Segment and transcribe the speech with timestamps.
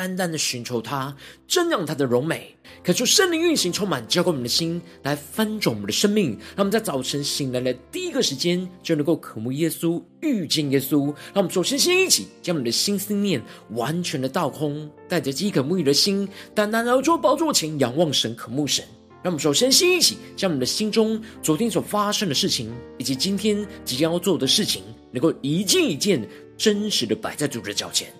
[0.00, 1.14] 单单的寻求他，
[1.46, 6.30] 瞻仰他的荣美，渴求圣灵运行，充满浇灌我们的心，来翻转我们的生命。
[6.56, 11.08] 让我们在早晨醒来的第一个时间，就能够渴慕耶稣，遇见耶稣。
[11.34, 18.82] 让我们首先先一起将我们的心思念完全的倒空，带着饥渴沐浴的心，单单来到宝座前仰望神，渴慕神。
[19.22, 24.82] 让我们首先先一起将我们的心中昨天所发生的事情，以及今天即将要做的事情，
[25.12, 26.26] 能够一件一件
[26.56, 28.10] 真实的摆在主的脚前。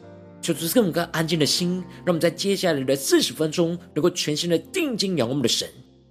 [0.43, 5.69] 求主赐我们更安静的心，让我们在接下来的四十分钟，能够全心的定睛仰望我们的神，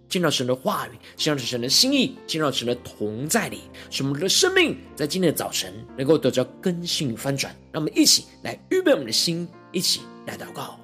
[0.08, 7.56] 见到神的话语，见到神的心意，见到神的同在里，使我们的生命在今天的早晨能够得到更新翻转。
[7.72, 10.80] 让我们一起来预备我们的心，一起来祷告。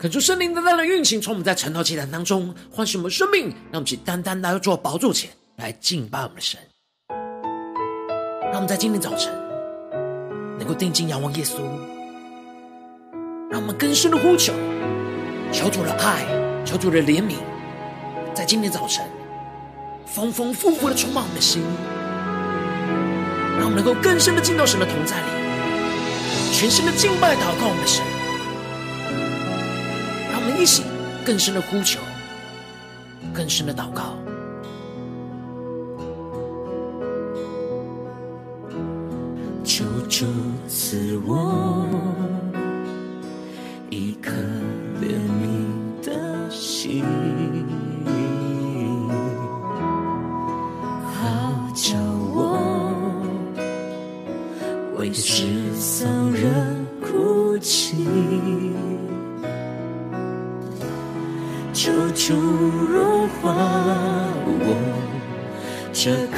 [0.00, 6.58] 恳求圣灵单单的运行，从我们在晨祷祭坛当中唤醒我们生命，让我们去单单来到主宝座前来敬拜我们的神。
[8.44, 9.30] 让我们在今天早晨
[10.58, 11.58] 能够定睛仰望耶稣，
[13.50, 14.54] 让我们更深的呼求，
[15.52, 16.24] 求主的爱，
[16.64, 17.34] 求主的怜悯，
[18.32, 19.04] 在今天早晨
[20.06, 21.62] 丰丰富富的充满我们的心，
[23.58, 25.26] 让我们能够更深的进到神的同在里，
[26.54, 28.02] 全心的敬拜祷告我们的神。
[30.60, 30.82] 一起
[31.24, 31.98] 更深的呼求，
[33.32, 34.14] 更深的祷告。
[39.64, 40.26] 求主
[40.68, 41.86] 赐我
[43.88, 44.32] 一颗
[45.00, 47.02] 怜悯的心，
[66.02, 66.29] 这颗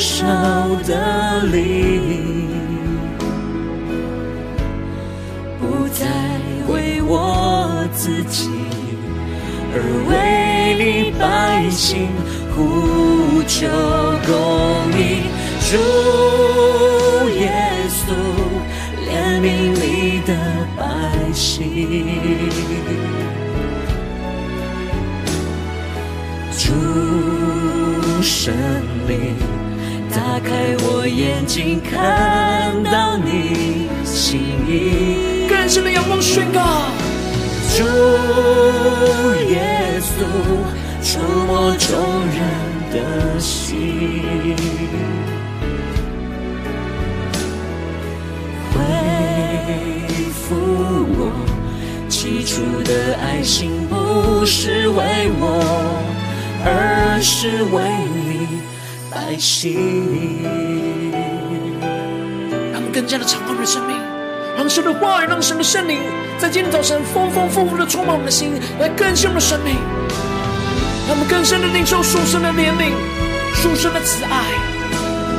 [0.00, 0.26] 少
[0.86, 2.48] 的灵，
[5.60, 6.06] 不再
[6.68, 8.48] 为我自己，
[9.74, 9.76] 而
[10.08, 12.08] 为你百姓。
[12.56, 13.68] 呼求
[14.26, 14.32] 公
[14.98, 15.00] 义，
[15.70, 15.76] 主
[17.38, 17.42] 耶
[17.88, 18.00] 稣
[19.06, 19.08] 怜
[19.40, 20.30] 悯你的
[20.76, 20.82] 百
[21.32, 21.62] 姓，
[26.58, 26.62] 主
[28.20, 28.52] 神
[29.06, 29.34] 灵
[30.14, 36.60] 打开我眼睛，看到你心意，更深的阳光宣告，
[37.76, 37.84] 主
[39.50, 40.10] 耶稣。
[41.02, 41.88] 触摸众
[42.26, 42.38] 人
[42.92, 44.54] 的心，
[48.70, 48.78] 恢
[50.30, 50.54] 复
[51.16, 51.18] 我
[52.06, 55.42] 起初的爱心，不是为我，
[56.66, 57.80] 而是为
[58.14, 58.29] 你。
[59.10, 60.42] 百姓。
[62.72, 63.96] 他们更加的敞开我们的生命，
[64.56, 65.98] 让神的话语，让神的圣灵
[66.38, 69.74] 在今天早晨丰丰富富的充满我们的心，来更新我们的生命。
[71.08, 72.92] 让我们更深的领受属神的怜悯、
[73.56, 74.30] 属神的慈爱，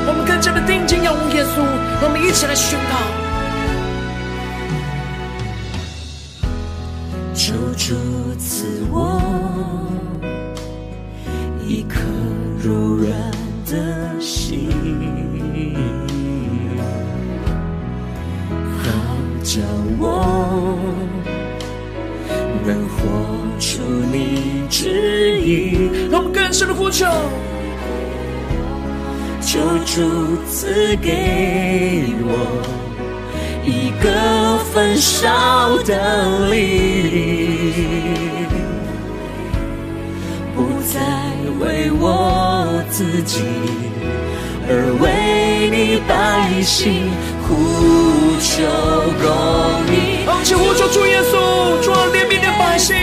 [0.05, 1.63] 我们更加的定睛仰望耶稣。
[2.01, 2.99] 让我们一起来宣告：
[19.53, 19.59] 叫
[19.99, 20.77] 我
[22.65, 22.99] 能活
[23.59, 25.89] 出你旨意。
[26.09, 27.05] 让我们更深的呼求，
[29.41, 32.63] 求主赐给我
[33.65, 37.73] 一个焚烧的灵，
[40.55, 40.63] 不
[40.93, 41.01] 再
[41.59, 43.41] 为我自己，
[44.69, 47.11] 而为你百姓
[47.51, 48.63] 呼求
[49.21, 49.27] 公
[49.91, 50.23] 义。
[50.25, 51.33] 让我们一起呼求主耶稣，
[51.83, 52.95] 主啊，怜悯你的百姓，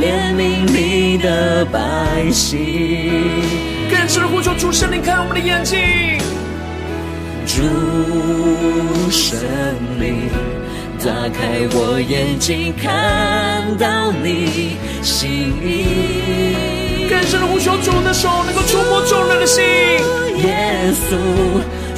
[0.00, 0.40] 怜悯
[0.70, 2.58] 你的百姓。
[3.90, 5.78] 更深的呼求主圣灵，开我们的眼睛，
[7.46, 9.38] 主圣
[9.98, 10.28] 灵，
[11.00, 15.28] 打开我眼睛，看到你心
[15.62, 17.08] 意。
[17.08, 21.16] 更深的呼求主的手能够触摸众人的心，耶稣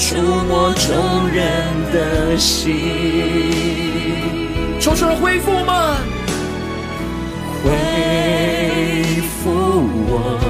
[0.01, 1.45] 触摸众人
[1.93, 2.75] 的心，
[4.81, 5.99] 求主来恢复吗？
[7.63, 7.71] 恢
[9.23, 9.51] 复
[10.09, 10.41] 我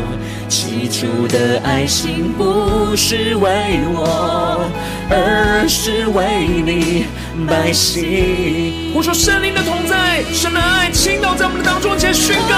[0.49, 4.70] 起初的爱心，不是为我，
[5.11, 7.06] 而是为你
[7.49, 8.93] 百姓。
[8.94, 12.55] 我说圣灵的同在，神的爱倾倒在我们的当中，前宣告。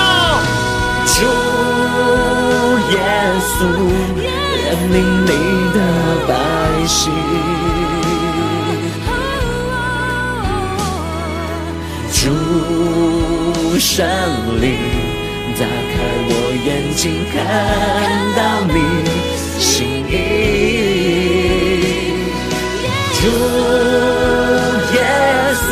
[1.06, 1.14] 主
[2.92, 2.94] 耶
[3.54, 3.60] 稣，
[4.54, 4.56] 怜
[4.90, 4.94] 悯
[5.24, 5.30] 你
[5.74, 5.76] 的
[6.28, 6.30] 百
[6.86, 7.00] 姓。
[12.14, 12.24] 主
[13.78, 14.06] 圣
[14.60, 14.64] 灵，
[15.58, 15.94] 打开
[16.28, 16.30] 我
[16.64, 17.02] 眼睛，
[17.32, 17.34] 看
[18.36, 18.76] 到你
[19.58, 19.66] 心
[20.08, 20.10] 意。
[23.18, 23.20] 主
[24.94, 24.96] 耶
[25.66, 25.70] 稣，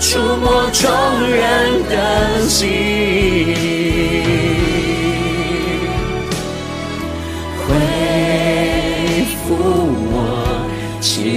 [0.00, 0.06] 触
[0.36, 0.80] 摸众
[1.28, 1.36] 人
[1.90, 1.94] 的
[2.48, 2.56] 心，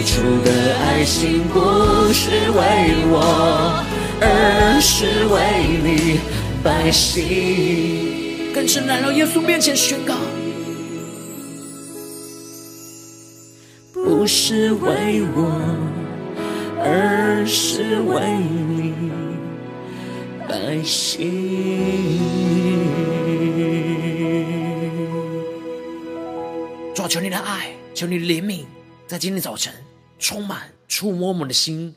[0.01, 1.59] 起初的爱心，不
[2.11, 3.85] 是为我，
[4.19, 6.19] 而是为你
[6.63, 8.51] 百姓。
[8.51, 10.15] 更深来到耶稣面前宣告，
[13.93, 15.51] 不是为我，
[16.79, 18.95] 而是为你
[20.49, 21.29] 百姓。
[26.95, 28.65] 主啊，求你的爱，求你的怜悯，
[29.05, 29.71] 在今天早晨
[30.21, 31.93] 充满触摸我们的心，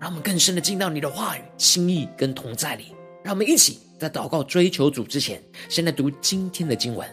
[0.00, 2.94] 让我们更深的进到你的话语、心意跟同在里。
[3.24, 7.06] 让我们一起在祷告、追求主之前，先来读今天的经文。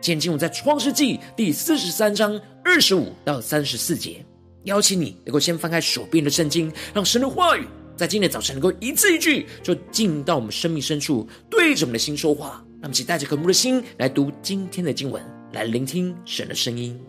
[0.00, 4.26] 今天经文在创世纪第四十三章二十五到三十四节。
[4.64, 7.64] 邀请你能够先翻开手边的圣经，让神的话语
[7.96, 12.60] 在今天早晨能够一字一句，就进到我们生命深处，对着我们的心说话。
[12.80, 17.00] 让我们一起带着渴慕的心来读今天的经文，来聆听神的声音。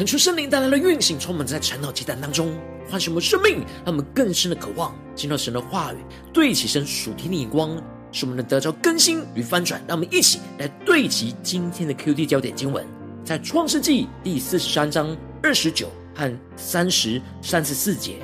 [0.00, 5.98] 恳求圣灵带来了运行，充满在晨祷鸡蛋当中，唤醒我们生命，让我们更深的渴望听到神的话语，
[6.32, 7.76] 对齐神属天的眼光，
[8.10, 9.78] 使我们能得着更新与翻转。
[9.86, 12.82] 让我们一起来对齐今天的 QD 焦点经文，
[13.22, 18.14] 在创世纪第四十三章二十九和三十三十四节。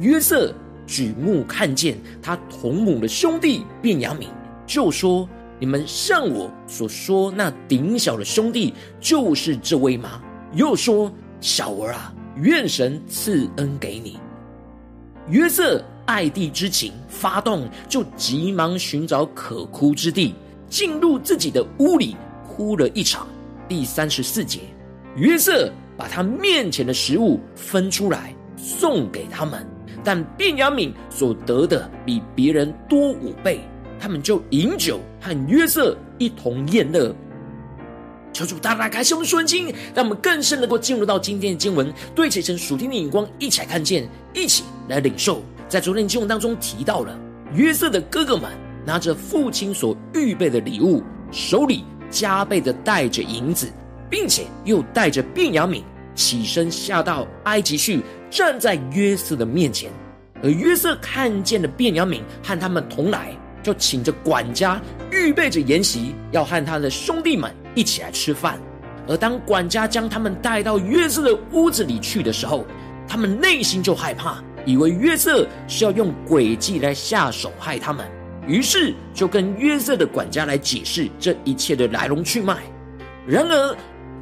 [0.00, 0.54] 约瑟
[0.86, 4.28] 举目看见他同母的兄弟便雅悯，
[4.66, 5.28] 就说
[5.60, 14.18] ：“你们像我所说那顶小的兄弟，就是这位吗？”又说：“小儿啊，愿神赐恩给你。”
[15.28, 20.34] 约瑟爱弟之情发动，就急忙寻找可哭之地，
[20.68, 23.26] 进入自己的屋里哭了一场。
[23.68, 24.60] 第三十四节，
[25.16, 29.66] 约瑟把他面前的食物分出来送给他们，
[30.02, 33.60] 但便雅悯所得的比别人多五倍，
[34.00, 37.14] 他们就饮酒和约瑟一同宴乐。
[38.38, 45.42] 求主大大开启我们的眼睛，让我们更深能够进入到今天的经文，对齐神属天的眼光，一起来看见，一起来领受。
[45.68, 47.18] 在昨天的经文当中提到了
[47.52, 48.48] 约瑟的哥哥们
[48.86, 51.02] 拿着父亲所预备的礼物，
[51.32, 53.68] 手里加倍的带着银子，
[54.08, 55.82] 并且又带着便雅悯
[56.14, 59.90] 起身下到埃及去，站在约瑟的面前。
[60.44, 64.80] 而约瑟看见了便雅悯和他们同来，就请着管家
[65.10, 67.52] 预备着筵席，要和他的兄弟们。
[67.78, 68.58] 一起来吃饭，
[69.06, 72.66] 而当管家将他们带到约瑟的屋子里去的时候，
[73.06, 78.04] 他们内心就害怕，以为约瑟是要用诡计来下手害他们，
[78.48, 82.64] 于是就跟约瑟的管家来解释这一切的来龙去脉。
[83.24, 83.76] 然而，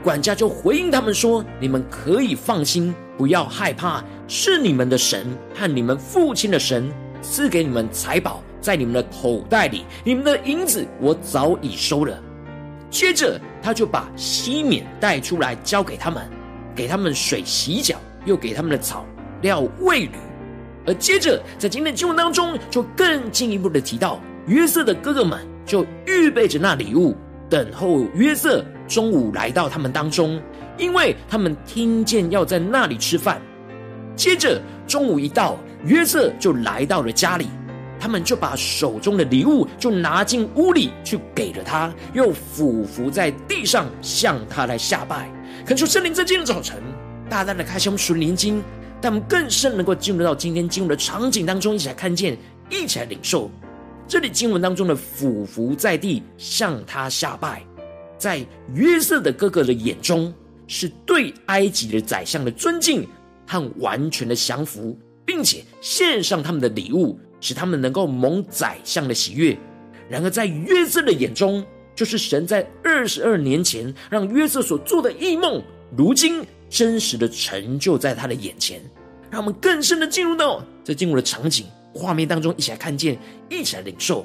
[0.04, 12.22] 管家就回应他们说：“你们可以放心，不要害怕，是你们的神和你们父亲的神赐给你们财宝在你们的口袋里，你们的银子我早已收了。”
[12.90, 16.28] 接着，他就把西缅带出来交给他们，
[16.75, 19.05] 给他们水洗脚，又给他们的草
[19.43, 20.12] 料喂驴。
[20.87, 27.16] 而接着，在今天的经文当中，就更进一步的提到，约瑟的哥哥们就预备着那礼物，
[27.50, 30.40] 等候约瑟中午来到他们当中，
[30.78, 33.43] 因为他们听见要在那里吃饭。
[34.14, 37.49] 接着，中午一到，约瑟就来到了家里。
[37.98, 45.30] 他们就把手中的礼物就拿进屋里去给了他，又俯伏在地上向他来下拜。
[45.64, 46.82] 恳求圣灵在今天早晨
[47.28, 48.62] 大大的开启我们属灵经，
[49.02, 52.36] 他们更深能够进入到今天经文的场景当中，一起来看见，
[52.70, 53.50] 一起来领受。
[54.06, 57.64] 这里经文当中的俯伏在地向他下拜，
[58.16, 60.32] 在约瑟的哥哥的眼中，
[60.68, 63.04] 是对埃及的宰相的尊敬
[63.48, 67.18] 和完全的降服，并且献上他们的礼物。
[67.40, 69.57] 使他们能够蒙宰相的喜悦。
[70.09, 71.64] 然而，在约瑟的眼中，
[71.95, 75.61] 就是神在二十二年前让约瑟所做的异梦，
[75.97, 78.81] 如今真实的成就在他的眼前。
[79.28, 84.25] 让我们更深的进入到这进入的场景画面当中，一起来看见，一起来领受。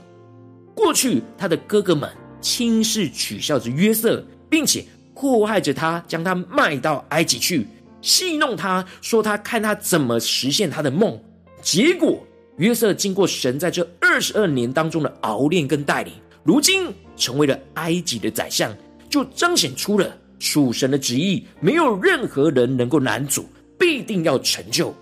[0.75, 2.07] 过去他的哥哥们
[2.39, 7.65] 轻视取笑着约瑟，并且迫害着他，将他卖到埃及去，
[8.03, 11.19] 戏弄他说他看他怎么实现他的梦。
[11.63, 12.23] 结果。
[12.57, 18.75] 约瑟经过神在这二十二年当中的熬炼跟带领，如今成为了埃及的宰相，
[19.09, 23.45] 就彰显出了属神的旨意，没有任何人能够拦阻，
[23.79, 24.93] 必定要成就。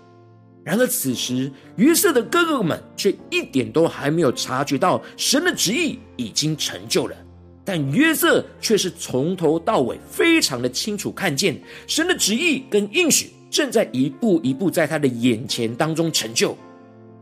[0.62, 7.16] 然而此时约瑟的哥哥们却一点都还没有察觉到神的旨意已经成就了，
[7.64, 16.56] 但约瑟却是从头到尾非常的清楚看见神的旨意跟应许正在一步一步在他的眼前当中成就。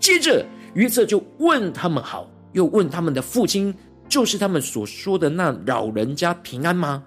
[0.00, 3.74] 接着，约瑟就问他们好，又问他们的父亲，
[4.08, 7.02] 就是他们所说的那老人家平安吗？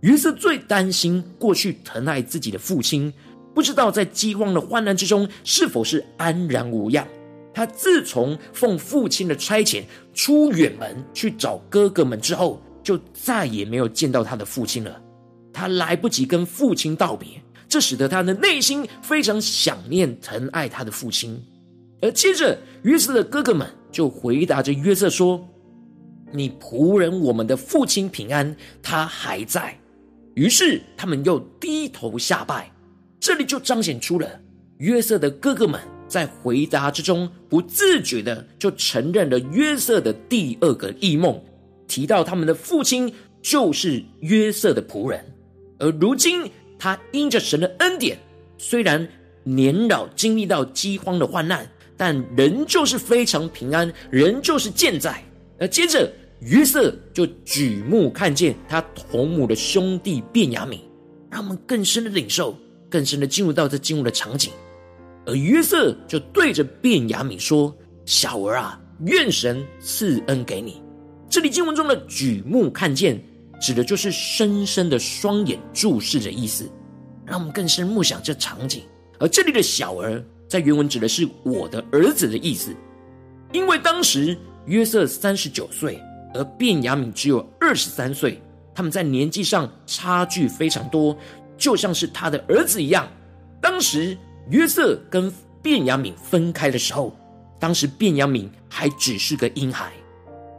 [0.00, 3.12] 约瑟最担心过去疼爱自己的父亲，
[3.54, 7.06] 不知道在饥荒的患难之中是否是安然无恙。
[7.54, 9.82] 他自从奉父亲的差遣
[10.12, 15.00] 出远门去找哥哥们之后，就再也没有见到他的父亲了。
[15.52, 17.28] 他来不及跟父亲道别，
[17.68, 21.40] 这使得他的内心非常想念疼爱他的父亲。
[22.04, 25.48] 而接着，约瑟的哥哥们就回答着约瑟说
[26.32, 29.74] ：“你仆人我们的父亲平安，他还在。”
[30.36, 32.70] 于是他们又低头下拜。
[33.18, 34.28] 这里就彰显出了
[34.76, 41.42] 约瑟的哥哥们在回答之中，不自觉的就承认了约瑟的第二个异梦，
[41.88, 45.24] 提到他们的父亲就是约瑟的仆人。
[45.78, 48.18] 而如今他因着神的恩典，
[48.58, 49.08] 虽然
[49.42, 51.66] 年老，经历到饥荒的患难。
[51.96, 55.22] 但仍旧是非常平安，仍旧是健在。
[55.58, 60.80] 而接着约瑟就举目看见他同母的兄弟便雅悯，
[61.30, 62.56] 让我们更深的领受，
[62.90, 64.52] 更深的进入到这经文的场景。
[65.26, 67.74] 而约瑟就对着便雅悯说
[68.04, 70.82] ：“小儿啊，愿神赐恩给你。”
[71.30, 73.18] 这里经文中的举目看见，
[73.60, 76.70] 指的就是深深的双眼注视的意思。
[77.26, 78.82] 让我们更深默想这场景。
[79.18, 82.74] 而这里的小儿，在原文指的是我的儿子的意思，
[83.52, 84.36] 因为当时
[84.66, 86.00] 约瑟三十九岁，
[86.34, 88.40] 而便雅悯只有二十三岁，
[88.74, 91.16] 他们在年纪上差距非常多，
[91.56, 93.08] 就像是他的儿子一样。
[93.60, 94.16] 当时。
[94.50, 95.32] 约瑟跟
[95.62, 97.16] 便雅悯分开的时候，
[97.58, 99.90] 当时便雅悯还只是个婴孩，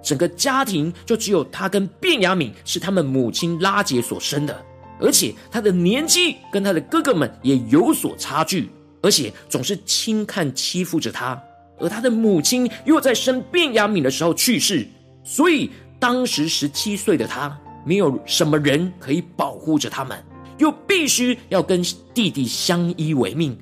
[0.02, 4.66] 整个家庭就只有他跟便雅悯是他们母亲拉结所生的，
[5.00, 8.72] 而且他的年纪跟他的哥哥们也有所差距，
[9.06, 11.40] 而且总是轻看欺负着他，
[11.80, 14.88] 而他的母亲又在生便雅悯的时候去世，
[15.24, 20.18] 所以当时十七岁的他没有什么人可以保护着他们，
[20.58, 21.84] 又必须要跟
[22.16, 23.56] 弟弟相依为命。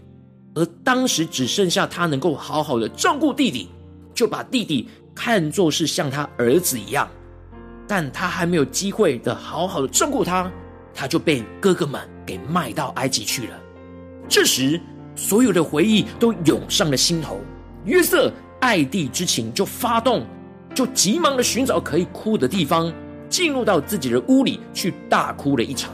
[0.56, 3.68] 而当时只剩下他能够好好的照顾弟弟，
[4.16, 7.06] 就把弟弟看作是像他儿子一样，
[7.86, 10.50] 但他还没有机会的好好的照顾他，
[10.94, 13.60] 他就被哥哥们给卖到埃及去了。
[14.30, 14.80] 这时，
[15.16, 17.40] 所有的回忆都涌上了心头，
[17.86, 20.26] 约瑟爱弟之情就发动，
[20.74, 22.92] 就急忙的寻找可以哭的地方，
[23.30, 25.94] 进入到自己的屋里去大哭了一场。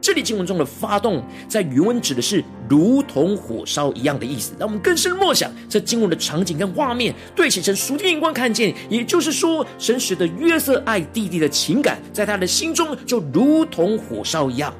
[0.00, 4.52] 这里经文中的发动，在原文指的是如同火烧一样的意思。
[4.58, 8.74] 让我们更深默想这经文的场景跟画面，对齐成属天眼光看见。
[8.90, 14.74] 也就是说，神使得约瑟爱弟弟的情感，在他的心中就如同火烧一样。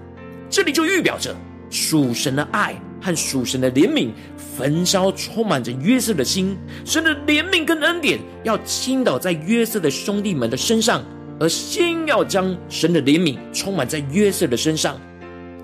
[0.51, 1.35] 这里就预表着
[1.71, 4.09] 属神的爱和属神的怜悯
[4.57, 6.57] 焚烧，充满着约瑟的心。
[6.87, 11.05] 神的怜悯跟恩典要倾倒在约瑟的兄弟们的身上，
[11.39, 14.99] 而先要将神的怜悯充满在约瑟的身上。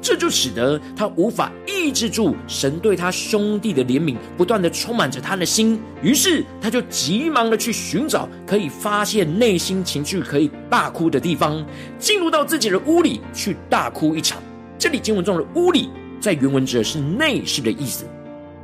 [0.02, 5.78] 这就使得他无法抑制住神对他兄弟的怜悯，不断的充满着他的心。
[6.02, 11.64] 于是他就急忙的去寻找可以发泄内心情绪、可以大哭的地方，
[11.98, 14.42] 进入到自己的屋里去大哭一场。
[14.78, 18.04] 这里经文中的“屋里”在原文指的是内室的意思，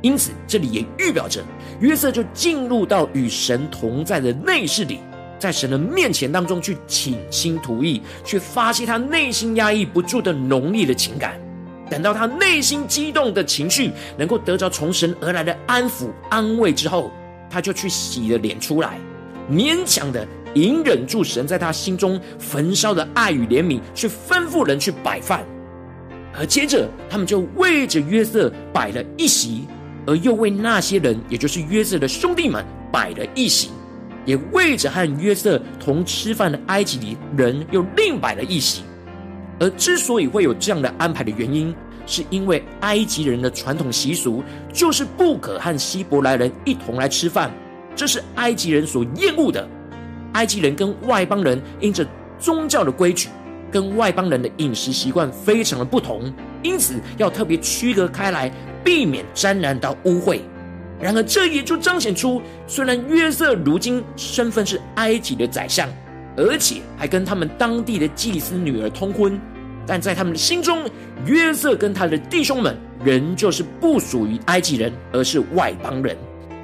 [0.01, 1.43] 因此这里也预表着
[1.79, 4.99] 约瑟就进入到与神同在的内室里。
[5.39, 11.39] 在神的面前当中去倾心吐意，去发泄他内心压抑不住的浓烈的情感。
[11.89, 17.11] 等到他内心激动的情绪能够得着从神而来的安抚安慰之后，
[17.49, 18.99] 他就去洗了脸出来，
[19.47, 25.45] 勉强的隐忍住神在他心中焚烧的爱与怜悯，去吩咐人去摆饭。
[26.37, 29.67] 而接着他们就为着约瑟摆了一席，
[30.05, 33.69] 而又为那些人，也就是约瑟的兄弟们摆了一席。
[34.25, 38.83] 也为着和约瑟同吃饭的埃及人又另摆了一席，
[39.57, 41.73] 而之所以会有这样的安排的原因，
[42.05, 47.49] 是因为埃及人的传统习俗就是不可和希伯来人一同来吃饭，
[47.95, 49.65] 这是埃及人所厌恶的。
[50.33, 52.05] 埃及人跟外邦人因着
[52.37, 53.29] 宗教的规矩，
[53.71, 58.51] 跟外邦人的饮食习惯非常的不同，因此要特别区隔开来，
[58.83, 60.39] 避免沾染到污秽。
[60.99, 65.87] 然而，这也就彰显出，虽然约瑟如今身份是埃及的宰相，
[66.35, 69.39] 而且还跟他们当地的祭司女儿通婚，
[69.85, 70.89] 但在他们的心中，
[71.25, 76.17] 约瑟跟他的弟兄们仍旧是不属于埃及人，而是外邦人。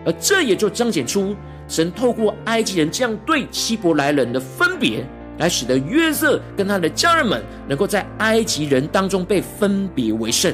[0.04, 1.36] 而这也就彰显出，
[1.68, 5.06] 神透过埃及人这样对希伯来人的分别，
[5.38, 10.54] 来使得约瑟跟他的家人们能够在埃及人当中被分别为圣。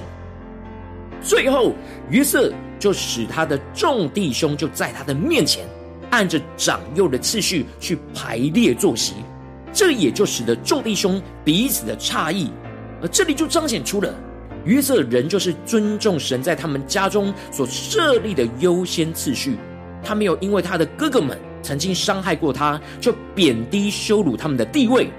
[1.22, 1.74] 最后，
[2.10, 2.54] 约瑟。
[2.80, 5.68] 就使他的众弟兄就在他的面前，
[6.12, 9.16] 按着长幼的次序去排列坐席，
[9.74, 12.50] 这也就使得众弟兄彼此的诧异，
[13.02, 14.16] 而这里就彰显出了
[14.64, 19.58] 约瑟仍旧是尊重神在他们家中所设立的优先次序，
[20.02, 25.10] 他没有因为他的哥哥们曾经伤害过他，就贬低羞辱他们的地位，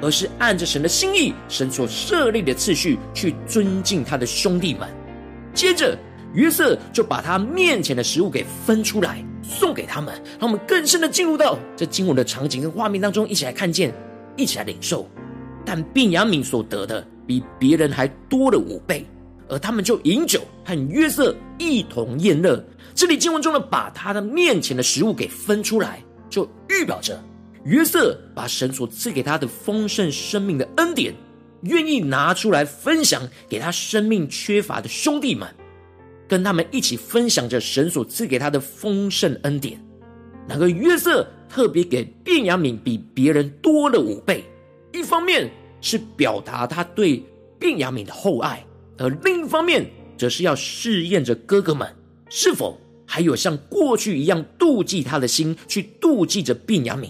[0.00, 4.88] 而是按着神的心意，神所设立的次序去尊敬他的兄弟们，
[5.54, 5.96] 接着。
[6.34, 13.90] 约瑟就把他面前的食物给分出来，送给他们，让我们更深的进入到这经文的场景跟画面当中，一起来看见，
[14.36, 15.08] 一起来领受。
[15.64, 19.06] 但便雅悯所得的比别人还多了五倍，
[19.48, 22.62] 而他们就饮酒和约瑟一同宴乐。
[22.98, 27.22] 这里经文中的把他的面前的食物给分出来，就预表着
[27.64, 31.14] 约瑟把神所赐给他的丰盛生命的恩典，
[31.62, 35.48] 愿意拿出来分享给他生命缺乏的兄弟们。
[36.26, 39.80] 跟他们一起分享着神所赐给他的丰盛恩典。
[40.48, 44.44] 那个约瑟特别给便雅悯比别人多了五倍，
[44.92, 45.48] 一方面
[45.80, 47.24] 是表达他对
[47.60, 48.56] 便雅悯的厚爱；
[48.98, 51.88] 而另一方面，则是要试验着哥哥们
[52.28, 52.76] 是否
[53.10, 57.08] 还有像过去一样妒忌他的心，去妒忌着便雅悯。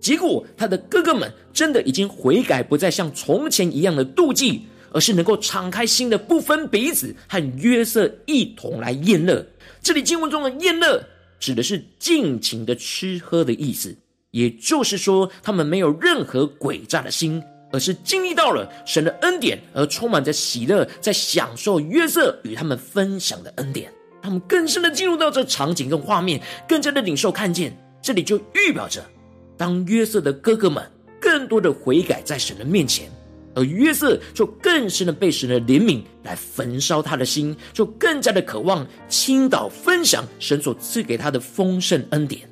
[0.00, 9.46] 结果，他的哥哥们真的已经悔改，不再像从前一样的妒忌，而是能够敞开心的，不分彼此，和约瑟一同来宴乐。
[9.82, 11.04] 这里经文中的宴乐，
[11.38, 13.94] 指的是尽情的吃喝的意思，
[14.30, 23.92] 也就是说，他们没有任何诡诈的心，而是经历到了神的恩典，而充满着喜乐，在享受约瑟与他们分享的恩典。
[24.22, 29.04] 他们更深的进入到这场景跟画面，更加的领受看见，这里就预表着。
[29.56, 30.82] 当约瑟的哥哥们
[31.20, 33.10] 更多的悔改在神的面前，
[33.54, 42.48] 而约瑟就更深的被神的怜悯来焚烧他的心，就更加的渴望倾倒分享神所赐给他的丰盛恩典。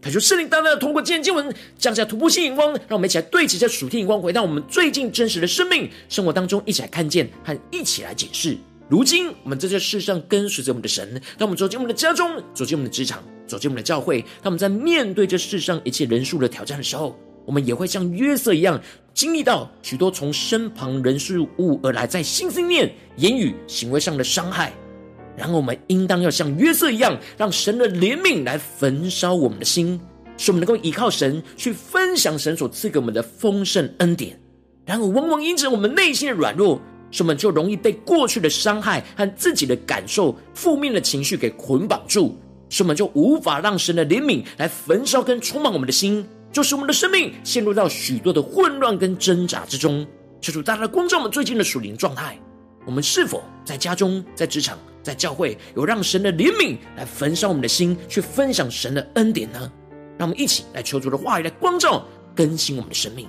[0.00, 8.56] 他就圣灵单单的通过今天经文降下突破性眼光，让我们一起来对齐这属天眼光，回到我们最近真实的生命生活当中，一起来看见和一起来解释。
[8.88, 18.80] 如今，我们在这世上跟随着我们的神，当我们走进我们的家中，走进我们的职场，走进我们的教会，当我们在面对这世上一切人数的挑战的时候，我们也会像约瑟一样，
[19.12, 24.72] 经历到许多从身旁人事物而来，在心思念、言语、行为上的伤害。
[25.36, 30.00] 然后，我们应当要像约瑟一样，让神的怜悯来焚烧我们的心，
[30.38, 34.40] 使我们能够依靠神去分享神所赐给我们的丰盛恩典。
[34.86, 36.80] 然后，往往因着我们内心的软弱。
[37.10, 42.36] 使我们就容易被过去的伤害和自己的感受、负面的情绪给捆绑住，
[42.68, 50.06] 使我们就无法让神的怜悯来焚烧跟充满我们的心，就是我们的生命陷入到许多的混乱跟挣扎之中。
[50.40, 52.38] 求主大大光照我们最近的属灵状态，
[52.86, 59.72] 我们是否在家中、在职场、在教会，有让神的怜悯来焚烧我们的心，去分享神的恩典呢？
[60.16, 63.28] 让我们一起来求主的话语来光照、更新我们的生命。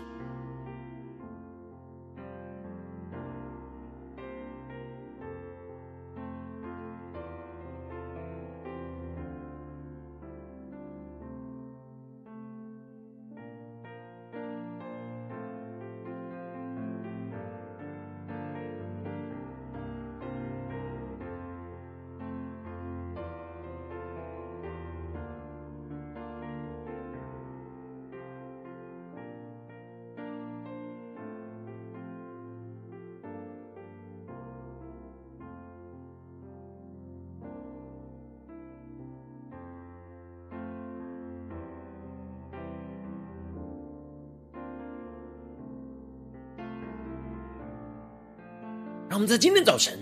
[49.30, 49.94] 在今天早晨，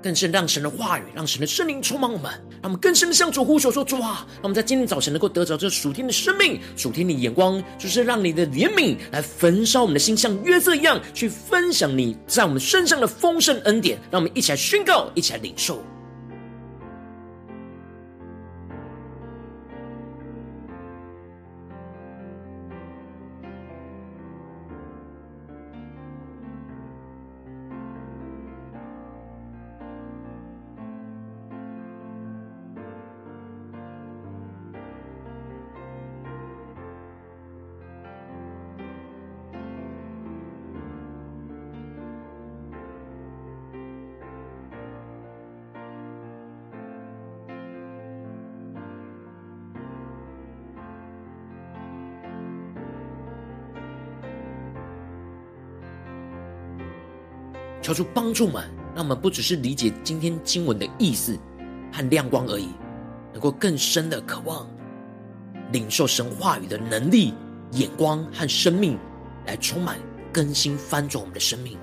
[0.00, 13.98] 更是让神的话语，让神的圣灵充满我们，让我们更深的向主呼求说：“主啊，让我们在今天早晨能够得着这属天的生命、属天的眼光，就是让你的怜悯来焚烧我们的心，像约瑟一样去分享你在我们身上的丰盛恩典。
[14.12, 15.82] 让我们一起来宣告，一起来领受。”
[57.86, 61.38] 求出帮助们，让我们不只是理解今天经文的意思
[61.92, 62.70] 和亮光而已，
[63.32, 64.68] 能够更深的渴望
[65.70, 67.32] 领受神话语的能力、
[67.74, 68.98] 眼光和生命，
[69.46, 70.00] 来充满
[70.32, 71.78] 更新翻转我们的生命。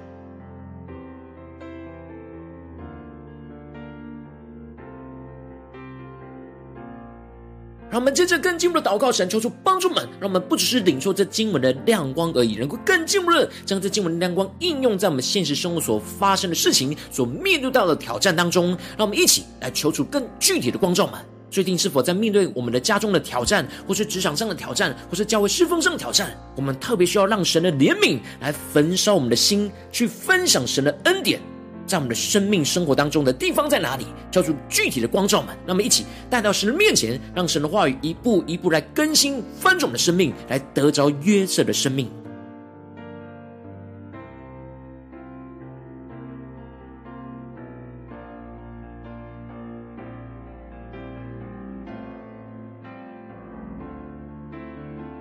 [8.04, 18.78] 我们接着更进一步的祷告，神求主帮助们，让我们不只是领受这经文的亮光而已，能够更进一步的将这经文的亮光应用在我们现实生活所发生的事情、所面对到的挑战当中。
[18.98, 21.18] 让我们一起来求出更具体的光照们。
[21.50, 31.40] 最近是否在面对我们的家中的挑战，或是职场上的挑战，或是教会侍奉上的挑战，我们特别需要让神的怜悯来焚烧我们的心，去分享神的恩典。
[31.86, 34.06] 在我们的生命生活当中的地方在哪里？
[34.32, 42.10] 叫出具体的光照们，让我们一起带到神的面前，让神的话语一步一步来更新翻转我们的生命，来得着约瑟的生命。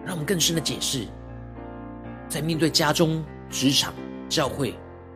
[0.04, 1.06] 让我们更深的解释，
[2.28, 3.94] 在面对家中、职场、
[4.28, 4.74] 教会。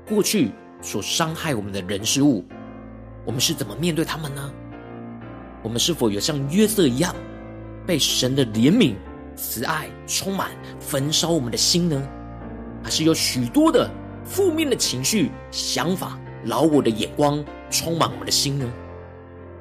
[0.09, 2.45] 过去所伤害我们的人事物，
[3.25, 4.53] 我们是怎么面对他们呢？
[5.63, 7.15] 我们是否有像约瑟一样，
[7.87, 8.95] 被神的怜悯、
[9.35, 12.01] 慈爱充满，焚烧我们的心呢？
[12.83, 13.91] 还是有许多的
[14.25, 18.73] 负面的情绪、想法、老我的眼光充满我们的心呢？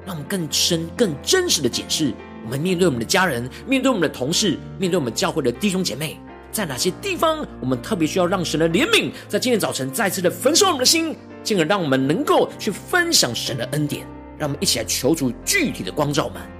[0.04, 6.20] 让我们更深、更真实的检视，我们面对我们的家人，面对我们的同事，面对我们教会的弟兄姐妹，
[6.56, 14.06] 在哪些地方，我们特别需要让神的怜悯，在今天早晨再次的焚烧我们的心，进而让我们能够去分享神的恩典。
[14.38, 16.55] 让我们一起来求主具体的光照们。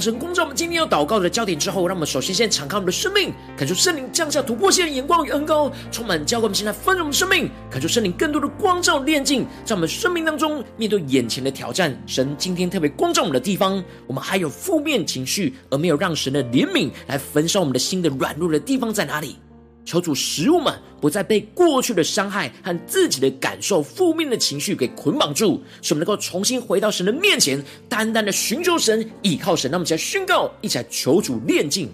[0.00, 19.36] 神光照我们今天要祷告的焦点之后，让我们首先先敞开我们的生命，感受圣灵降下突破性的眼光与恩膏，充满教会我们现在丰盛的生命，感受圣灵更多的光照炼净，在我们生命当中面对眼前的挑战，神今天特别光照我们的地方，我们还有负面情绪而没有让神的怜悯来焚烧我们的心的软弱的地方在哪里？
[19.88, 29.70] 求主食物们不再被过去的伤害和自己的感受、负面的情绪给捆绑住，使我们能够重新回到神的面前，单单的寻求神、依靠神。
[29.70, 31.90] 那么，一起来宣告，一起来求主炼净。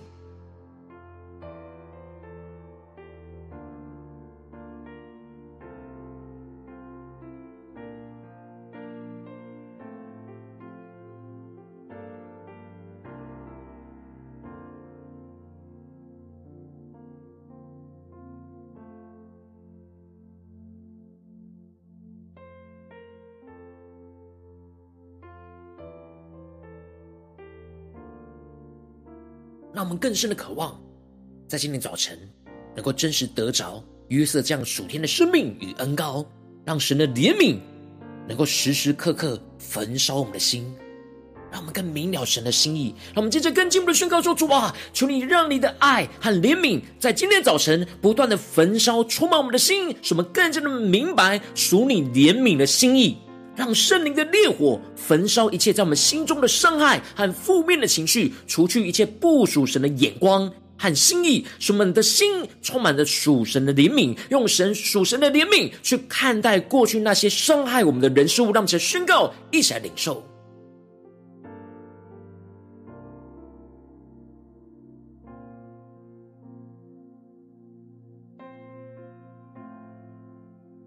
[29.75, 30.81] 让我们更深的渴望，
[31.49, 32.17] 在今天早晨
[32.77, 36.25] 能够真实得着约瑟这样属天的生命与恩膏，
[36.65, 37.59] 让神的怜悯
[38.29, 40.73] 能够时时刻刻焚烧我们的心，
[41.51, 42.95] 让我们更明了神的心意。
[43.07, 53.17] 让我们接着更进一步的宣告说：主啊，求你让你的爱和怜悯在今天早晨不断的焚烧，充满我们的心，使我们更加的明白属你怜悯的心意。
[53.57, 68.47] 让圣灵的烈火焚烧一切在我们心中的伤害和负面的情绪，除去一切不属神的眼光和心意，使我们的心充满着属神的怜悯，用神属神的怜悯去看待过去那些伤害我们的人事物。
[68.47, 70.23] 让我们宣告，一起来领受。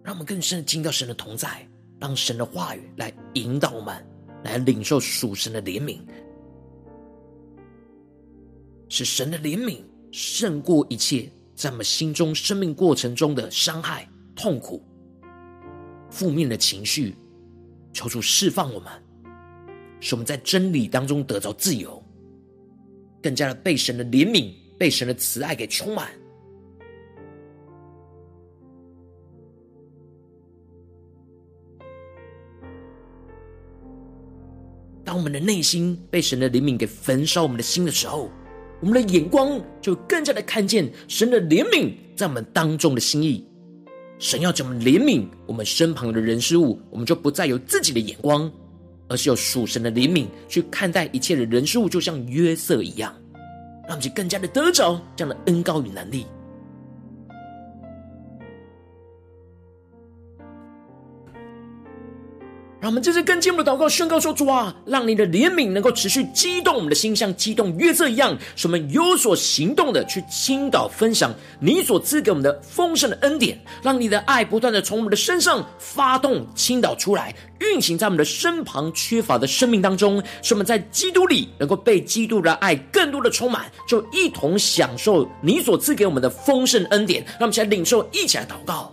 [0.04, 1.66] 让我们更深的进到神的同在。
[2.00, 4.06] 让神的话语来引导我们，
[4.44, 5.98] 来领受属神的怜悯，
[8.88, 9.80] 使神的怜悯
[10.12, 14.82] 胜过一切在我们心中生命过程中的伤害、痛苦、
[16.10, 17.14] 负面的情绪，
[17.92, 18.92] 求主释放我们，
[20.00, 22.02] 使我们在真理当中得着自由，
[23.20, 26.10] 更加的被神的怜悯、被神的慈爱给充满。
[35.08, 38.30] 当我们的内心被神的怜悯给焚烧我们的心的时候，
[38.78, 43.42] 我们的眼光就更加的看见神的怜悯在我们当中的心意。
[44.18, 48.52] 神要怎么怜悯我们身旁的人事物，我们就不再有自己的眼光，
[49.08, 53.10] 而是有属神的怜悯去看待一切的人事物，就像约瑟一样，
[53.88, 56.26] 让我们更加的得着这样的恩膏与能力。
[62.88, 87.22] 我们这次更进一步的祷告，宣告说：“主啊，让你的怜悯能够持续激动我们的心，像激动约瑟一样，使我们有所行动的去倾倒分享你所赐给我们的丰盛的恩典，让你的爱不断的从我们的身上发动倾倒出来，运行在我们的身旁缺乏的生命当中，使我们在基督里能够被基督的爱更多的充满，就一同享受你所赐给我们的丰盛恩典。
[87.38, 88.90] 让我们一起来领受，一起来祷告。”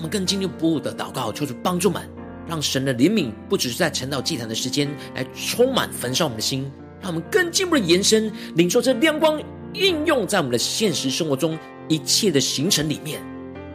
[0.00, 2.00] 我们更进一步的祷告，求主帮助们，
[2.48, 6.62] 让神的怜悯不只是在晨祷祭坛的时间来充满焚烧我们的心，
[7.02, 9.38] 让我们更进一步的延伸，领受这亮光，
[9.74, 13.20] 应用在我们的现实生活中一切的行程里面。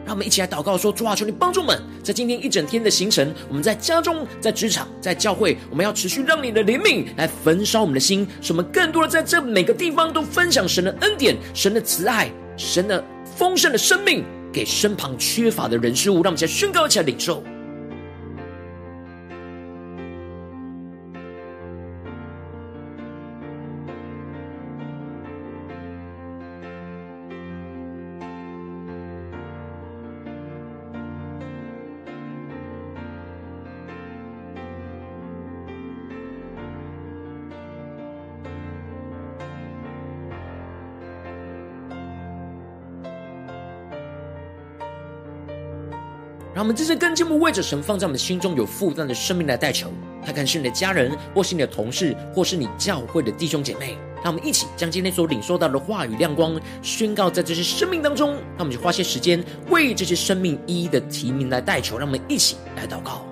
[0.04, 13.04] 让我们一起来祷告说：主啊，求你帮助们，在今天一整天的行程，我们在家中、在职场、在教会，我们要持续让你的怜悯来焚烧我们的心，使我们更多的在这每个地方都分享神的恩典、神的慈爱、神的
[13.36, 14.24] 丰盛的生命。
[14.56, 17.42] 给身旁缺乏的人事物，让我们一起来宣告，一起来领受。
[46.66, 49.92] 们真正更进一步为着神放在我们心中有负担的生命来代求。
[50.24, 53.96] 他可能是你的家人，或是你的同事，或是你教会的弟兄姐妹。
[54.24, 58.34] 让我们一起将今天所领受到的话语亮光宣告在这些生命当中。
[58.56, 61.96] 那我们就花些时间为这些生命一一的提名来代求。
[61.96, 63.24] 让我们一起来祷告。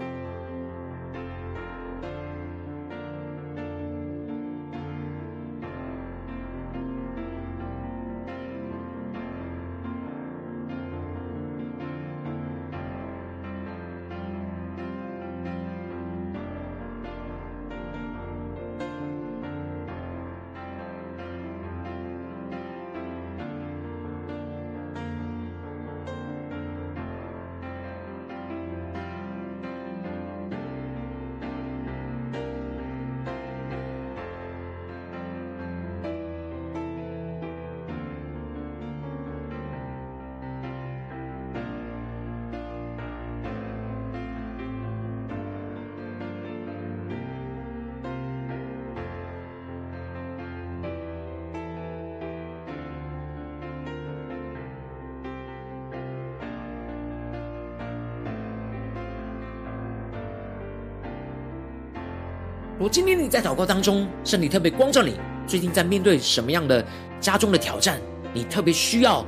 [62.94, 65.14] 今天你在祷告当中，圣灵特别光照你，
[65.48, 66.87] 最近在面对什么样的
[67.18, 68.00] 家中的挑战？
[68.33, 69.26] 你特别需要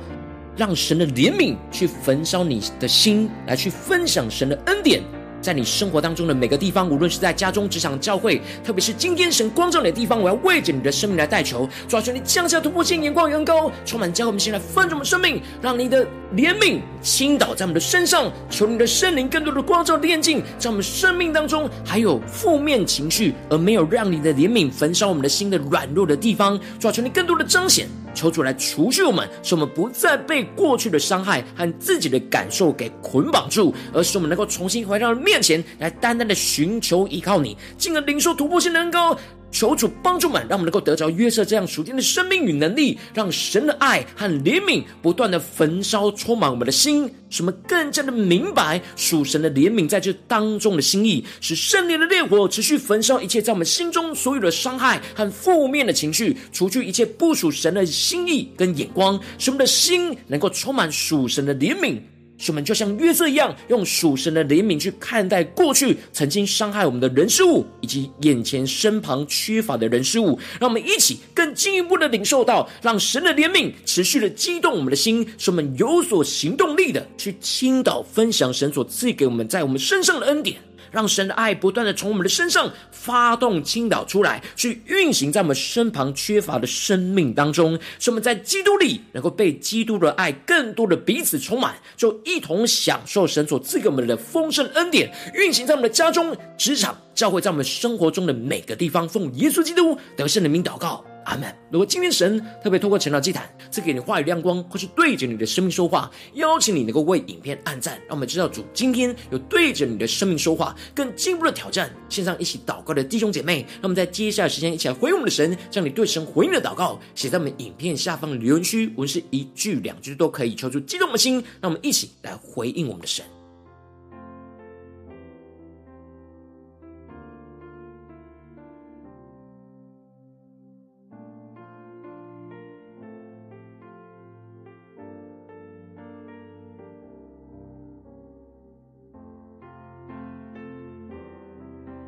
[0.55, 5.03] 让神的怜悯去焚烧你的心，来去分享神的恩典。
[5.47, 27.87] 在你生活当中的每个地方，无论是在家中、职场、教会，特别是今天神光照你的地方，我要为着你的生命来代求，抓住你降下突破性眼光、远高，充满教会，我们先来分盛我们生命，让你的怜悯倾倒在我们的身上，求你的圣灵更多的光照、炼净，在我们生命当中还有负面情绪而没有让你的怜悯焚烧我们的心的软弱的地方，抓住你更多的彰显。
[28.17, 39.15] 求主来除去我们，使我们不再被过去的伤害和自己的感受给捆绑住，而使我们能够重新回到面前来，单单的寻求依靠你，进而领受突破性能够。
[39.51, 61.97] 求主帮助们，让我们能够得着约瑟这样属天的生命与能力，让神的爱和怜悯不断的焚烧充满我们的心，使我们更加的明白属神的怜悯在这当中的心意，使圣灵的烈火持续焚烧一切在我们心中所有的伤害和负面的情绪，除去一切不属神的心意跟眼光，使我们的心能够充满属神的怜悯。
[62.37, 70.37] 使我们就像约瑟一样，用属神的怜悯去看待过去曾经伤害我们的人事物，以及眼前身旁缺乏的人事物。
[70.59, 80.57] 让我们一起更进一步的领受到，让神的怜悯持续的激动我们的心，使我们有所行动力的去倾倒分享神所赐给我们在我们身上的恩典。
[80.91, 101.03] 让神的爱不断的从我们的身上发动倾倒出来，去运行在我们身旁缺乏的生命当中，使我们在基督里能够被基督的爱更多的彼此充满，就一同享受神所赐给我们的丰盛恩典，运行在我们的家中、职场、教会，在我们生活中的每个地方，奉耶稣基督得胜的名祷告。
[101.27, 101.53] 阿门。
[101.69, 111.91] 如果今天神特别透过晨祷祭坛赐给你话语亮光，或是对着你的生命说话，邀请你能够为影片按赞，让我们知道主今天有对着你的生命说话，更进一步的挑战。
[112.07, 123.25] 线上一起祷告的弟兄姐妹，让我们在接下来时间一起来回应我们的神，将你对神回应的祷告写在我们影片下方的留言区，无论是一句两句都可以，抽出激动的心，让我们一起来回应我们的神。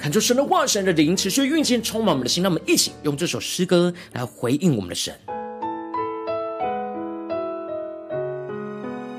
[0.09, 2.41] 恳求神的话语、神的灵持续运行，充满我们的心。
[2.41, 5.13] 让我们一起用这首诗歌来回应我们的神，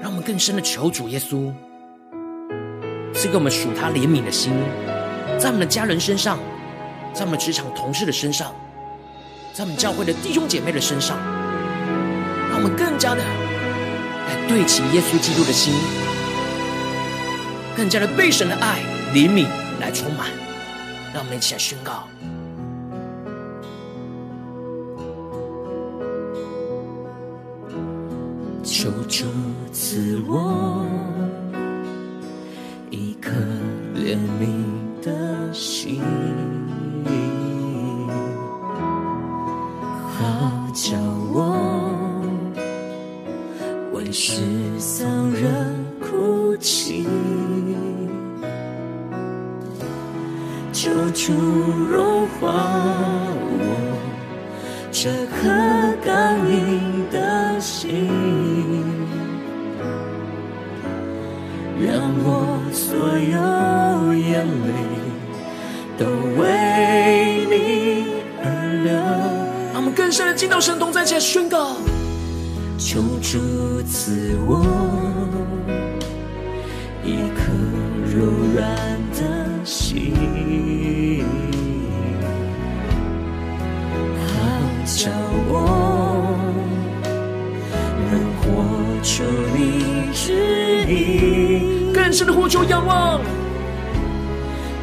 [0.03, 1.53] 让我们更深的求主耶稣
[3.14, 4.53] 赐给我们属他怜悯的心，
[5.38, 6.41] 在我们的家人身上，
[7.14, 8.53] 在我们职场同事的身上，
[9.53, 11.16] 在我们教会的弟兄姐妹的身上，
[12.49, 15.72] 让我们更加的来对齐耶稣基督的心，
[17.76, 18.80] 更加的被神的爱
[19.14, 19.47] 怜悯
[19.78, 20.26] 来充满。
[21.13, 22.05] 让我们一起宣告。
[28.63, 29.27] 求主
[29.73, 30.87] 赐我
[32.91, 33.31] 一颗
[33.95, 34.65] 怜悯
[35.03, 36.01] 的心，
[40.17, 40.97] 好叫
[41.33, 42.23] 我
[43.93, 44.41] 为世
[44.79, 47.07] 上人哭泣。
[50.83, 51.35] 求主
[51.91, 52.49] 融化
[53.37, 53.61] 我
[54.91, 55.47] 这颗
[56.03, 58.09] 刚硬的心。
[61.78, 64.72] 让我所有眼泪
[65.99, 66.07] 都
[66.41, 68.45] 为你而
[68.83, 68.91] 流。
[69.74, 71.76] 让我们更深的进到神同在前宣告：
[72.78, 74.64] 求主赐我
[92.11, 93.21] 更深的呼求仰望，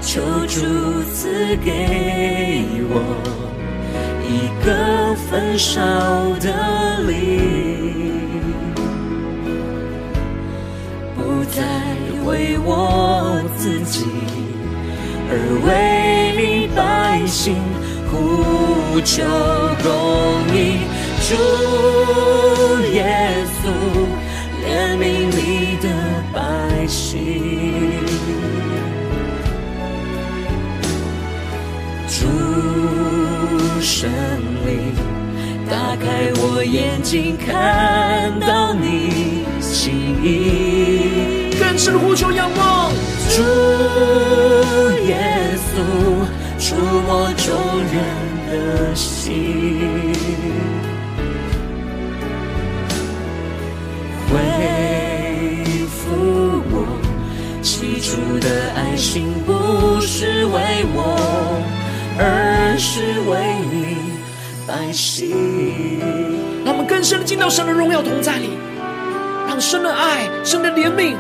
[0.01, 0.61] 求主
[1.13, 3.01] 赐给我
[4.23, 5.81] 一个焚烧
[6.39, 8.39] 的灵，
[11.17, 11.61] 不再
[12.25, 14.05] 为我自己，
[15.29, 15.33] 而
[15.67, 17.57] 为你百姓
[18.09, 19.21] 呼求
[19.83, 19.91] 公
[20.55, 20.79] 义。
[21.27, 21.35] 主
[22.93, 23.03] 耶
[23.59, 23.67] 稣，
[24.63, 25.03] 怜悯
[33.99, 34.07] 圣
[34.63, 34.93] 灵，
[35.67, 39.91] 打开我眼睛，看到你心
[40.21, 41.49] 意。
[41.59, 42.91] 更深的呼求仰望，
[43.27, 43.41] 主
[45.07, 45.17] 耶
[45.57, 45.81] 稣，
[46.59, 46.75] 触
[47.07, 47.55] 摸众
[47.91, 47.97] 人
[48.51, 50.13] 的心。
[54.29, 54.35] 恢
[55.87, 56.85] 复我
[57.63, 61.17] 起初的爱心不是为我，
[62.19, 63.97] 而是为你
[64.67, 65.99] 百姓。
[66.63, 68.49] 让我们更深的进到神的荣耀同在里，
[69.47, 71.15] 让神的爱、神的怜悯，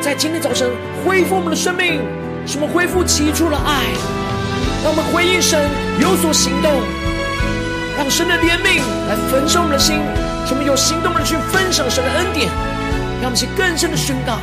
[0.00, 0.70] 在今天早晨
[1.04, 2.00] 恢复我们的生命，
[2.46, 3.84] 使我们恢复起初的爱。
[4.82, 5.68] 让我们回应神，
[6.00, 6.72] 有所行动，
[7.96, 9.96] 让神的怜悯来焚烧我们的心，
[10.46, 12.48] 使我们有行动的去分享神的恩典。
[13.20, 14.38] 让我们去更深的宣告。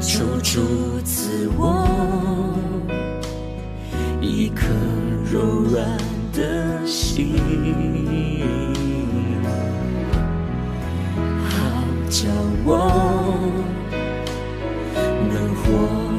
[0.00, 1.97] 求主赐我
[4.58, 4.66] 颗
[5.32, 5.38] 柔
[5.70, 5.78] 软
[6.32, 7.36] 的心，
[11.44, 11.48] 好
[12.10, 12.28] 叫
[12.64, 12.68] 我
[15.30, 15.62] 能活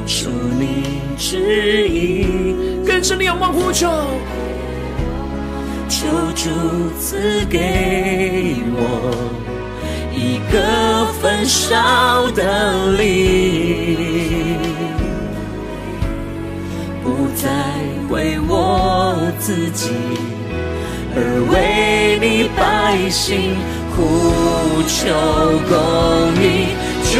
[0.06, 0.62] 出你
[1.18, 1.94] 旨意。
[2.86, 3.86] 更深的仰望呼求，
[5.88, 6.48] 求主
[6.98, 8.80] 赐给我。
[10.12, 10.56] 一个
[11.20, 14.29] 焚烧的灵，
[18.10, 19.90] 为我自己，
[21.14, 21.18] 而
[21.52, 23.56] 为你百姓
[23.94, 24.98] 呼求
[25.68, 25.72] 公
[26.42, 26.74] 义。
[27.12, 27.14] 主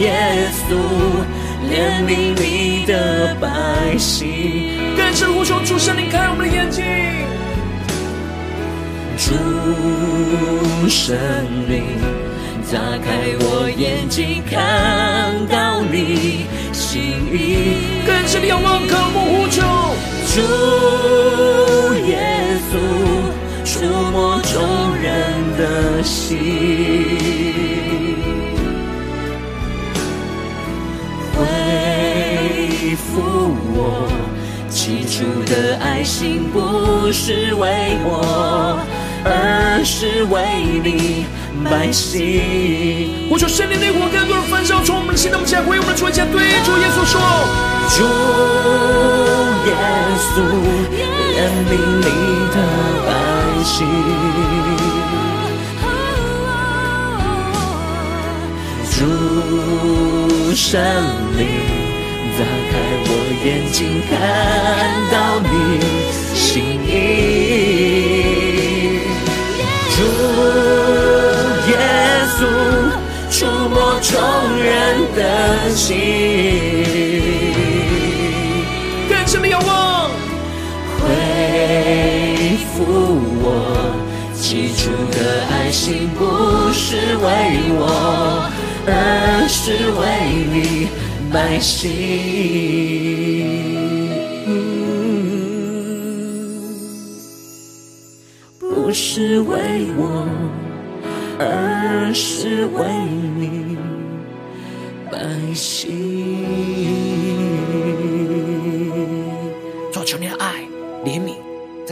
[0.00, 0.68] 耶稣，
[1.70, 2.10] 怜悯
[2.40, 3.46] 你的百
[3.98, 4.78] 姓。
[4.96, 6.84] 更深呼求，主圣灵开我们的眼睛。
[9.18, 9.28] 主
[10.88, 11.14] 圣
[11.68, 11.82] 灵，
[12.72, 16.46] 打开我眼睛，看到你
[16.90, 17.36] 心意。
[18.06, 19.60] 更深的仰望，渴慕呼求。
[20.32, 20.40] 主
[22.06, 22.72] 耶稣，
[23.62, 25.06] 触摸众人
[25.58, 26.38] 的心，
[31.34, 33.04] 恢复
[33.74, 34.08] 我
[34.70, 38.78] 起初的爱心，不是为我。
[39.24, 41.26] 而是为你
[41.64, 43.28] 百姓。
[43.30, 47.20] 我求圣灵的火更多人焚烧，从我们的心，那么起来回应我们的主，起来对主耶稣说：
[47.94, 48.04] 主
[49.66, 49.72] 耶
[50.32, 50.40] 稣，
[51.34, 51.38] 怜
[51.68, 52.08] 悯你
[52.54, 52.56] 的
[53.06, 53.08] 百
[53.64, 53.76] 姓。
[58.98, 59.00] 主
[60.56, 60.80] 圣
[61.38, 61.46] 灵，
[62.36, 62.40] 打
[62.70, 62.72] 开
[63.06, 63.10] 我
[63.44, 63.78] 眼睛，
[64.10, 64.12] 看
[65.12, 65.17] 到
[75.78, 75.96] 心，
[79.08, 80.10] 更深的仰望，
[80.98, 81.06] 恢
[82.74, 82.82] 复
[83.40, 83.46] 我
[84.34, 85.16] 起初的
[85.48, 86.24] 爱心，不
[86.72, 87.24] 是为
[87.78, 88.50] 我，
[88.88, 90.02] 而是为
[90.52, 90.88] 你
[91.32, 91.78] 百姓。
[98.58, 100.26] 不是为我，
[101.38, 102.82] 而是为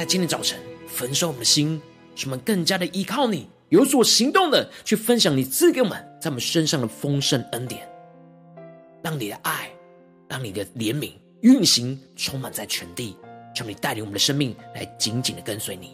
[0.07, 1.83] 今天早晨焚烧我们的心，
[2.15, 7.89] 使我们更加的依靠你，有所行动的去分享你赐给我们在我们身上的丰盛恩典。
[9.03, 9.69] 让你的爱，
[10.29, 13.17] 让你的怜悯运行，充满在全地，
[13.55, 15.93] 求你带领我们的生命来紧紧的跟随你。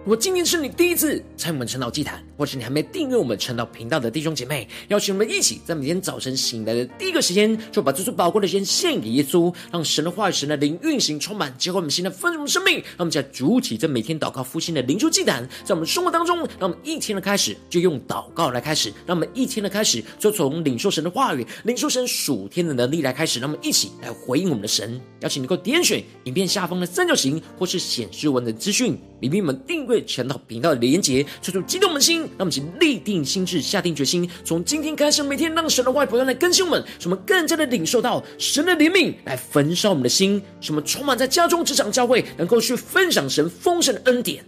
[0.00, 12.76] 如果今天是你第一次参与我们晨祷祭坛，或是你还没订阅我们晨祷频道的弟兄姐妹，邀请我们一起在每天早晨醒来的第一个时间，就把这最宝贵的时间献给耶稣，让神的话语、神的灵运行充满，结合我们新的丰盛生命。
[12.76, 25.00] 让我们在主体这每天祷告复兴的灵修祭坛，在我们生活当中，让我们一天的开始就用祷告来开始，让我们一天的开始就从领受神的话语、领受神属天的能力来开始，让我们一起来回应我们的神。
[25.20, 29.96] 邀请你能够点选影片下方的三角形，或是显示文的资讯，里面我们订阅。
[30.06, 44.44] 晨祷频道的连结，催促激动我们的心，让我们请立定心智，下定决心，从今天开始，每天让神的话语不断来更新我们，使我们更加的领受到神的怜悯，来焚烧我们的心，使我们充满在家中、职场、教会，能够去分享神丰盛的恩典。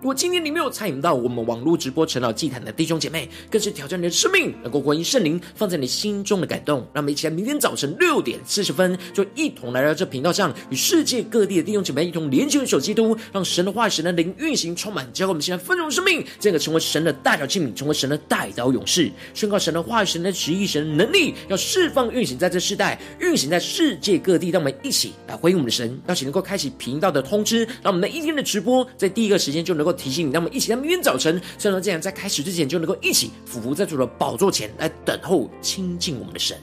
[0.00, 6.78] 如果今天你没有参与到我们网络直播陈老祭坛的弟兄姐妹，更是挑战你的生命，能够回应圣灵放在你心中的感动。
[6.94, 24.48] 让我们一起来，明天早晨六点四十分，就一同来到这频道上，与世界各地的弟兄姐妹一同连接、手基督，让神的话语、神的灵运行充满，教会我们现在丰盛生命，这个成为神的代表器皿，成为神的代祷勇士，宣告神的话语、神的旨意、神的能力，要释放运行在这世代，运行在世界各地。
[24.48, 29.89] 让我们一起来回应我们的神，邀请能够开启频道的通知，让我们的一天的直播在第一个时间就能够。
[29.92, 36.56] 提醒你，让我们一起在明天早晨，正如这样，在开始之前就能够一起俯伏在主的宝座前来等候亲近我们的神。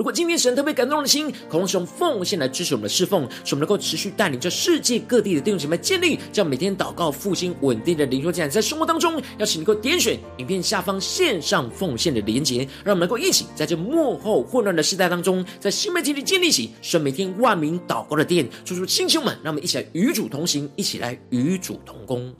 [0.00, 22.34] 如果今天神特别感动的心，渴望使用奉献来支持我们的侍奉，使我们能够持续带领着世界各地的弟兄姐妹建立这样每天祷告复兴稳定的灵修祭坛，在生活当中，邀请你能够点选影片下方线上奉献的连结，让我们能够一起在这幕后混乱的时代当中，在新媒体里建立起神每天万名祷告的殿，祝福弟兄们，让我们一起来与主同行，一起来与主同工。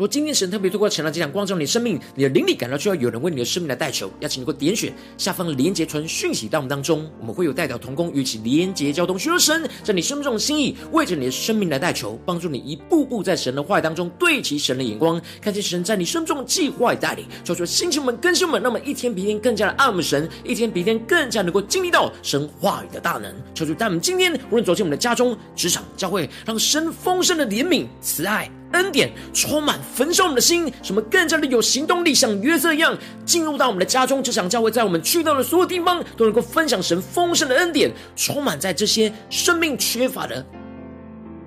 [0.00, 17.26] 如果今天神特别透过晨祷祭坛光照你的生命，你的灵里感到需要有人为你的生命来代求，邀请你能够点选下方的连结传讯息到我们当中，我们会有代表同工与其连结交通，寻求神在你生命中的心意，为着你的生命来代求，帮助你一步步在神的话语当中对齐神的眼光，看见神在你生命中的计划与带领。
[17.44, 23.30] 求主兴起我们更新们，那么一天比一天更加的爱慕神，一天比一天更加能够经历到神话语的大能。
[23.52, 28.50] 求主带我们今天无论走进我们的家中、职场、教会，让神丰盛的怜悯、慈爱。
[28.72, 40.44] 恩典充满焚烧我们的心，什么更加的有行动力，像约瑟一样进入到我们的家中，这场教会，在我们去到的所有地方，都能够分享神丰盛的恩典，充满在这些生命缺乏的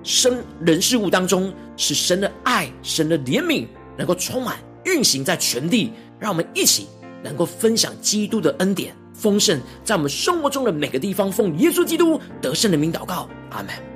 [0.02, 3.66] 生人事物当中，使神的爱、神的怜悯
[3.96, 6.86] 能够充满运行在全地，让我们一起
[7.22, 13.93] 能够分享基督的恩典丰盛，在我们生活中的每个地方，奉耶稣基督得胜的名祷告，阿门。